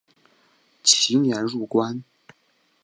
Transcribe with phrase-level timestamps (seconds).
[0.81, 2.03] 其年入关。